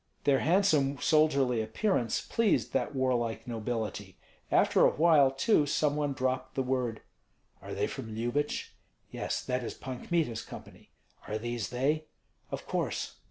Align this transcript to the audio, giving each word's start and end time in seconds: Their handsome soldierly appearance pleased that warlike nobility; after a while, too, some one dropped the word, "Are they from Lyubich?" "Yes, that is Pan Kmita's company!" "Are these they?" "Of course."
Their 0.23 0.39
handsome 0.39 0.97
soldierly 0.99 1.61
appearance 1.61 2.21
pleased 2.21 2.73
that 2.73 2.95
warlike 2.95 3.45
nobility; 3.47 4.17
after 4.51 4.83
a 4.83 4.89
while, 4.89 5.29
too, 5.29 5.67
some 5.67 5.95
one 5.95 6.13
dropped 6.13 6.55
the 6.55 6.63
word, 6.63 7.03
"Are 7.61 7.75
they 7.75 7.85
from 7.85 8.15
Lyubich?" 8.15 8.73
"Yes, 9.11 9.45
that 9.45 9.63
is 9.63 9.75
Pan 9.75 10.03
Kmita's 10.07 10.41
company!" 10.41 10.89
"Are 11.27 11.37
these 11.37 11.69
they?" 11.69 12.05
"Of 12.49 12.65
course." 12.65 13.17